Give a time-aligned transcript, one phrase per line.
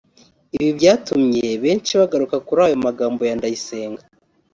[0.57, 4.01] Ibi byatumye benshi bagaruka kuri aya magambo ya Ndayisenga